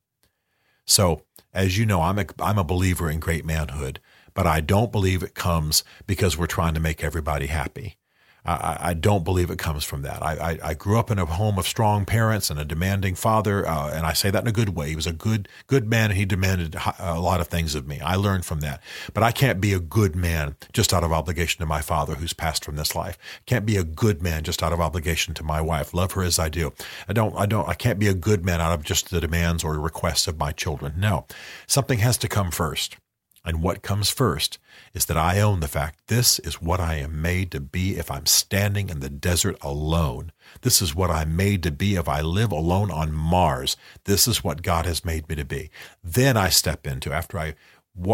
So 0.85 1.23
as 1.53 1.77
you 1.77 1.85
know, 1.85 2.01
I'm 2.01 2.19
a, 2.19 2.25
I'm 2.39 2.57
a 2.57 2.63
believer 2.63 3.09
in 3.09 3.19
great 3.19 3.45
manhood, 3.45 3.99
but 4.33 4.47
I 4.47 4.61
don't 4.61 4.91
believe 4.91 5.23
it 5.23 5.35
comes 5.35 5.83
because 6.07 6.37
we're 6.37 6.47
trying 6.47 6.73
to 6.73 6.79
make 6.79 7.03
everybody 7.03 7.47
happy. 7.47 7.97
I, 8.45 8.77
I 8.89 8.93
don't 8.93 9.23
believe 9.23 9.49
it 9.49 9.57
comes 9.57 9.85
from 9.85 10.01
that. 10.01 10.21
I, 10.21 10.33
I, 10.33 10.59
I, 10.63 10.73
grew 10.73 10.99
up 10.99 11.09
in 11.09 11.17
a 11.17 11.25
home 11.25 11.57
of 11.57 11.65
strong 11.65 12.03
parents 12.03 12.49
and 12.49 12.59
a 12.59 12.65
demanding 12.65 13.15
father, 13.15 13.65
uh, 13.65 13.93
and 13.93 14.05
I 14.05 14.11
say 14.11 14.31
that 14.31 14.43
in 14.43 14.47
a 14.47 14.51
good 14.51 14.75
way. 14.75 14.89
He 14.89 14.97
was 14.97 15.07
a 15.07 15.13
good 15.13 15.47
good 15.67 15.87
man, 15.87 16.11
and 16.11 16.17
he 16.17 16.25
demanded 16.25 16.75
a 16.99 17.19
lot 17.21 17.39
of 17.39 17.47
things 17.47 17.73
of 17.73 17.87
me. 17.87 18.01
I 18.01 18.15
learned 18.15 18.45
from 18.45 18.59
that. 18.59 18.83
But 19.13 19.23
I 19.23 19.31
can't 19.31 19.61
be 19.61 19.71
a 19.71 19.79
good 19.79 20.15
man 20.15 20.57
just 20.73 20.93
out 20.93 21.05
of 21.05 21.13
obligation 21.13 21.59
to 21.59 21.65
my 21.65 21.81
father, 21.81 22.15
who's 22.15 22.33
passed 22.33 22.65
from 22.65 22.75
this 22.75 22.95
life. 22.95 23.17
Can't 23.45 23.65
be 23.65 23.77
a 23.77 23.83
good 23.83 24.21
man 24.21 24.43
just 24.43 24.61
out 24.61 24.73
of 24.73 24.81
obligation 24.81 25.33
to 25.35 25.43
my 25.43 25.61
wife. 25.61 25.93
Love 25.93 26.11
her 26.13 26.23
as 26.23 26.37
I 26.37 26.49
do. 26.49 26.73
I 27.07 27.13
don't. 27.13 27.35
I 27.37 27.45
don't. 27.45 27.67
I 27.69 27.75
can't 27.75 27.99
be 27.99 28.07
a 28.07 28.13
good 28.13 28.43
man 28.43 28.59
out 28.59 28.73
of 28.73 28.83
just 28.83 29.09
the 29.09 29.21
demands 29.21 29.63
or 29.63 29.79
requests 29.79 30.27
of 30.27 30.37
my 30.37 30.51
children. 30.51 30.95
No, 30.97 31.25
something 31.65 31.99
has 31.99 32.17
to 32.17 32.27
come 32.27 32.51
first. 32.51 32.97
And 33.45 33.61
what 33.61 33.81
comes 33.81 34.09
first 34.09 34.57
is 34.93 35.05
that 35.05 35.17
I 35.17 35.41
own 35.41 35.59
the 35.59 35.67
fact 35.67 36.07
this 36.07 36.39
is 36.39 36.61
what 36.61 36.79
I 36.79 36.95
am 36.95 37.21
made 37.21 37.51
to 37.51 37.59
be 37.59 37.97
if 37.97 38.09
I'm 38.09 38.25
standing 38.25 38.89
in 38.89 39.01
the 39.01 39.09
desert 39.09 39.57
alone. 39.61 40.31
This 40.61 40.81
is 40.81 40.95
what 40.95 41.11
I'm 41.11 41.35
made 41.35 41.61
to 41.63 41.71
be 41.71 41.95
if 41.95 42.07
I 42.07 42.21
live 42.21 42.53
alone 42.53 42.89
on 42.89 43.11
Mars. 43.11 43.75
This 44.05 44.27
is 44.29 44.43
what 44.43 44.61
God 44.61 44.85
has 44.85 45.03
made 45.03 45.27
me 45.27 45.35
to 45.35 45.43
be. 45.43 45.69
Then 46.01 46.37
I 46.37 46.47
step 46.47 46.87
into, 46.87 47.11
after 47.11 47.37
I 47.37 47.55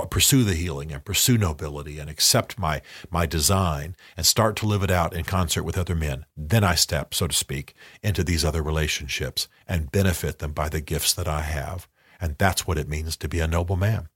pursue 0.09 0.43
the 0.43 0.55
healing 0.55 0.91
and 0.91 1.05
pursue 1.05 1.37
nobility 1.37 1.99
and 1.99 2.09
accept 2.09 2.57
my, 2.57 2.81
my 3.11 3.27
design 3.27 3.95
and 4.17 4.25
start 4.25 4.55
to 4.57 4.65
live 4.65 4.81
it 4.81 4.91
out 4.91 5.13
in 5.13 5.25
concert 5.25 5.61
with 5.63 5.77
other 5.77 5.95
men, 5.95 6.25
then 6.35 6.63
I 6.63 6.73
step, 6.73 7.13
so 7.13 7.27
to 7.27 7.35
speak, 7.35 7.75
into 8.01 8.23
these 8.23 8.43
other 8.43 8.63
relationships 8.63 9.47
and 9.67 9.91
benefit 9.91 10.39
them 10.39 10.53
by 10.53 10.69
the 10.69 10.81
gifts 10.81 11.13
that 11.13 11.27
I 11.27 11.41
have. 11.41 11.87
And 12.19 12.35
that's 12.37 12.65
what 12.65 12.79
it 12.79 12.89
means 12.89 13.15
to 13.17 13.29
be 13.29 13.39
a 13.39 13.47
noble 13.47 13.77
man. 13.77 14.09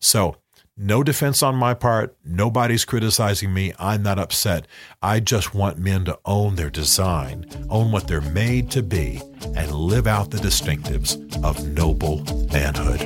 So 0.00 0.36
no 0.76 1.04
defense 1.04 1.42
on 1.42 1.54
my 1.54 1.72
part. 1.72 2.16
Nobody's 2.24 2.84
criticizing 2.84 3.54
me. 3.54 3.72
I'm 3.78 4.02
not 4.02 4.18
upset. 4.18 4.66
I 5.02 5.20
just 5.20 5.54
want 5.54 5.78
men 5.78 6.04
to 6.06 6.18
own 6.24 6.56
their 6.56 6.70
design, 6.70 7.46
own 7.70 7.92
what 7.92 8.08
they're 8.08 8.20
made 8.20 8.72
to 8.72 8.82
be, 8.82 9.22
and 9.54 9.70
live 9.70 10.08
out 10.08 10.30
the 10.30 10.38
distinctives 10.38 11.16
of 11.44 11.68
noble 11.68 12.24
manhood. 12.52 13.00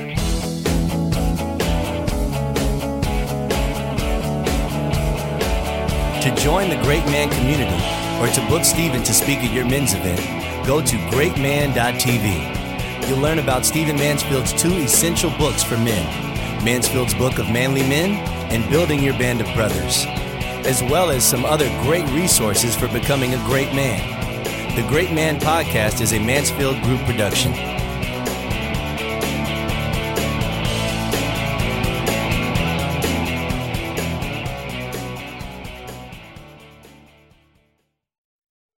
To 6.23 6.35
join 6.35 6.69
the 6.69 6.81
Great 6.83 7.05
Man 7.05 7.29
community 7.29 7.83
or 8.19 8.27
to 8.33 8.41
book 8.49 8.65
Stephen 8.65 9.03
to 9.03 9.13
speak 9.13 9.39
at 9.39 9.53
your 9.53 9.65
men's 9.65 9.93
event, 9.93 10.19
go 10.65 10.81
to 10.81 10.95
greatman.tv. 11.11 12.57
You'll 13.07 13.19
learn 13.19 13.39
about 13.39 13.65
Stephen 13.65 13.95
Mansfield's 13.95 14.53
two 14.53 14.73
essential 14.73 15.31
books 15.37 15.63
for 15.63 15.77
men 15.77 16.28
Mansfield's 16.63 17.13
Book 17.13 17.39
of 17.39 17.49
Manly 17.49 17.83
Men, 17.83 18.11
and 18.51 18.69
Building 18.69 19.01
Your 19.03 19.13
Band 19.13 19.41
of 19.41 19.47
Brothers, 19.53 20.05
as 20.65 20.81
well 20.83 21.09
as 21.09 21.23
some 21.23 21.45
other 21.45 21.69
great 21.83 22.05
resources 22.09 22.75
for 22.75 22.87
becoming 22.87 23.33
a 23.33 23.45
great 23.45 23.73
man. 23.73 24.19
The 24.75 24.87
Great 24.87 25.11
Man 25.11 25.39
Podcast 25.39 26.01
is 26.01 26.13
a 26.13 26.19
Mansfield 26.19 26.81
Group 26.83 27.01
production. 27.01 27.78